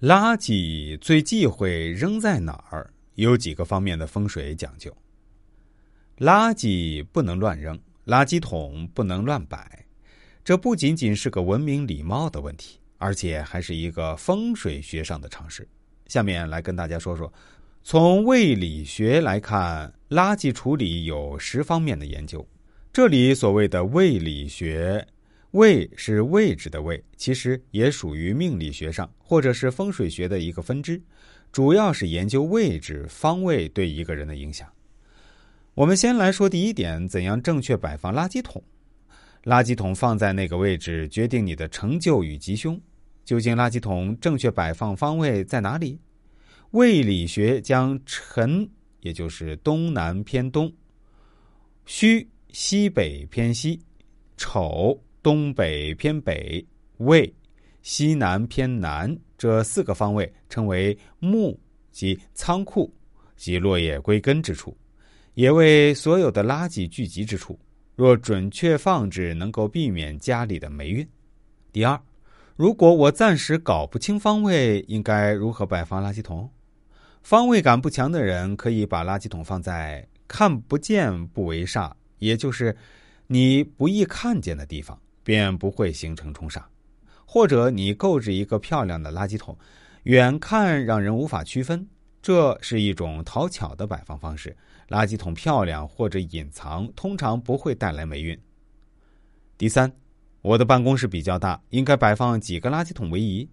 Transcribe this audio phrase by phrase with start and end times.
[0.00, 2.92] 垃圾最忌讳扔在哪儿？
[3.16, 4.96] 有几个方面的风水讲究。
[6.18, 9.84] 垃圾不能乱扔，垃圾桶不能乱摆。
[10.44, 15.66] 这不仅仅是个文明礼貌的问题，而且还是一个风水学上的常识。
[16.06, 17.32] 下面来跟大家说说，
[17.82, 22.46] 从卫理学来看，垃圾处理有十方面的研究。
[22.92, 25.08] 这里所谓的卫理学。
[25.52, 31.00] 位是位置的位，其实也属于命理学上或者是风水学的一个分支，
[31.50, 34.68] 主要是研究位置方位对一个人的影响。
[35.74, 38.62] 我们先来说第一点，怎样正确摆放垃圾桶？
[39.44, 42.78] 垃圾桶放在那个位置，决定你的成就与吉凶。
[43.24, 45.98] 究竟垃圾桶正确摆放方位在哪里？
[46.72, 48.68] 位理学将辰，
[49.00, 50.68] 也就是东南偏东；
[51.86, 53.78] 戌，西北偏西；
[54.36, 55.00] 丑。
[55.28, 56.66] 东北偏北、
[57.00, 57.30] 魏、
[57.82, 61.60] 西南偏南这四个方位称为墓
[61.92, 62.90] 即仓库
[63.36, 64.74] 及落叶归根之处，
[65.34, 67.58] 也为所有的垃圾聚集之处。
[67.94, 71.06] 若准确放置，能够避免家里的霉运。
[71.72, 72.00] 第二，
[72.56, 76.50] 如果我暂时搞不清方位，应该如何摆放垃圾桶？
[77.22, 82.74] 方位感不强的人，可以把垃圾桶放在看不见不为煞，也就是
[83.26, 84.98] 你不易看见的地方。
[85.28, 86.62] 便不会形成冲煞，
[87.26, 89.54] 或者你购置一个漂亮的垃圾桶，
[90.04, 91.86] 远看让人无法区分，
[92.22, 94.56] 这是一种讨巧的摆放方式。
[94.88, 98.40] 垃圾桶漂亮或者隐藏，通常不会带来霉运。
[99.58, 99.92] 第三，
[100.40, 103.46] 我的办公室比较大，应该摆放几个垃圾桶为宜。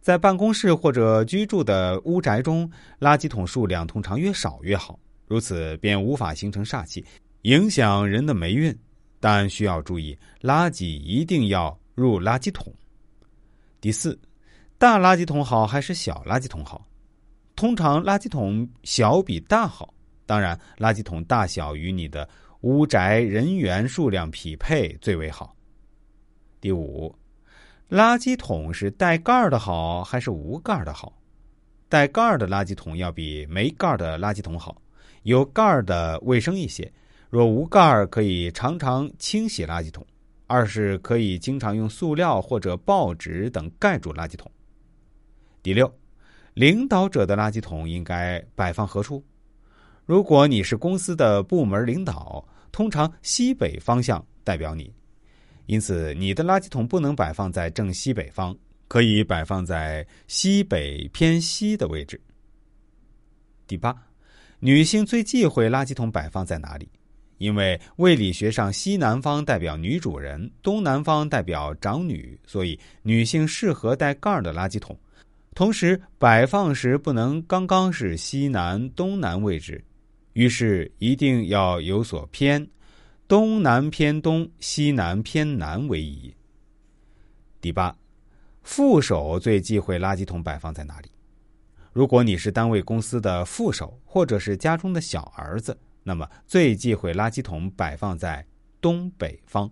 [0.00, 4.98] 在办公室或者居住的屋宅中，垃圾桶数量通常越少越好，
[5.28, 7.04] 如此便无法形成煞气，
[7.42, 8.76] 影响人的霉运。
[9.24, 12.70] 但需要注意，垃圾一定要入垃圾桶。
[13.80, 14.20] 第四，
[14.76, 16.86] 大垃圾桶好还是小垃圾桶好？
[17.56, 19.94] 通常垃圾桶小比大好，
[20.26, 22.28] 当然，垃圾桶大小与你的
[22.60, 25.56] 屋宅人员数量匹配最为好。
[26.60, 27.10] 第五，
[27.88, 31.10] 垃圾桶是带盖的好还是无盖的好？
[31.88, 34.76] 带盖的垃圾桶要比没盖的垃圾桶好，
[35.22, 36.92] 有盖的卫生一些。
[37.34, 40.04] 若无盖儿，可以常常清洗垃圾桶；
[40.46, 44.48] 二是可以经常用塑料或者报纸等盖住垃圾桶。
[45.60, 45.92] 第六，
[46.52, 49.20] 领导者的垃圾桶应该摆放何处？
[50.06, 54.94] 如果你是公司的部门领导，通常西北方向代表你，
[55.66, 58.56] 因此你的垃圾桶不能摆放在正西北方，
[58.86, 62.20] 可以摆放在西北偏西的位置。
[63.66, 63.92] 第八，
[64.60, 66.88] 女性最忌讳垃圾桶摆放在哪里？
[67.38, 74.98] 因为卫理学上西南方代表女主人，东南方代表长女，所以女性适合带盖儿的垃圾桶。
[75.54, 79.84] 同时，摆放时不能刚刚是西南、东南位置，
[80.32, 82.66] 于是一定要有所偏，
[83.28, 86.34] 东南偏东，西南偏南为宜。
[87.60, 87.96] 第八，
[88.62, 91.08] 副手最忌讳垃圾桶摆放在哪里？
[91.92, 95.76] 如果你是单位公司的副手，或者是家中的小儿子。
[96.04, 98.46] 那么，最忌讳垃圾桶摆放在
[98.80, 99.70] 东北方。